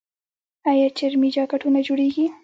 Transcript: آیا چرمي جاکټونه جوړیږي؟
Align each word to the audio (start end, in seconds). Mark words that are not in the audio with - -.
آیا 0.71 0.87
چرمي 0.97 1.29
جاکټونه 1.35 1.79
جوړیږي؟ 1.87 2.25